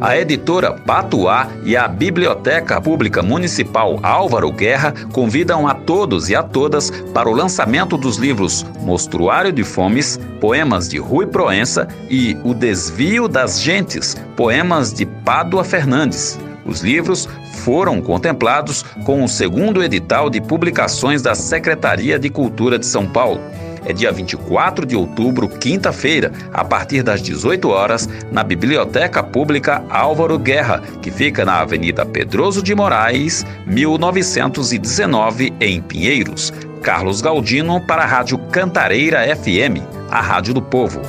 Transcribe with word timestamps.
A 0.00 0.16
editora 0.16 0.72
Patuá 0.72 1.48
e 1.62 1.76
a 1.76 1.86
Biblioteca 1.86 2.80
Pública 2.80 3.22
Municipal 3.22 4.00
Álvaro 4.02 4.50
Guerra 4.50 4.94
convidam 5.12 5.68
a 5.68 5.74
todos 5.74 6.30
e 6.30 6.34
a 6.34 6.42
todas 6.42 6.90
para 7.12 7.28
o 7.28 7.34
lançamento 7.34 7.98
dos 7.98 8.16
livros 8.16 8.64
Mostruário 8.80 9.52
de 9.52 9.62
Fomes, 9.62 10.18
poemas 10.40 10.88
de 10.88 10.96
Rui 10.96 11.26
Proença 11.26 11.86
e 12.08 12.34
O 12.42 12.54
Desvio 12.54 13.28
das 13.28 13.60
Gentes, 13.60 14.16
poemas 14.34 14.94
de 14.94 15.04
Pádua 15.04 15.62
Fernandes. 15.62 16.38
Os 16.64 16.80
livros 16.80 17.28
foram 17.62 18.00
contemplados 18.00 18.82
com 19.04 19.22
o 19.22 19.28
segundo 19.28 19.82
edital 19.82 20.30
de 20.30 20.40
publicações 20.40 21.20
da 21.20 21.34
Secretaria 21.34 22.18
de 22.18 22.30
Cultura 22.30 22.78
de 22.78 22.86
São 22.86 23.06
Paulo. 23.06 23.38
É 23.84 23.92
dia 23.92 24.12
24 24.12 24.84
de 24.84 24.96
outubro, 24.96 25.48
quinta-feira, 25.48 26.32
a 26.52 26.64
partir 26.64 27.02
das 27.02 27.22
18 27.22 27.68
horas, 27.68 28.08
na 28.30 28.42
Biblioteca 28.42 29.22
Pública 29.22 29.82
Álvaro 29.88 30.38
Guerra, 30.38 30.82
que 31.00 31.10
fica 31.10 31.44
na 31.44 31.60
Avenida 31.60 32.04
Pedroso 32.04 32.62
de 32.62 32.74
Moraes, 32.74 33.44
1919, 33.66 35.52
em 35.60 35.80
Pinheiros. 35.80 36.52
Carlos 36.82 37.20
Galdino 37.20 37.80
para 37.80 38.02
a 38.02 38.06
Rádio 38.06 38.38
Cantareira 38.38 39.24
FM, 39.36 39.82
a 40.10 40.20
Rádio 40.20 40.54
do 40.54 40.62
Povo. 40.62 41.00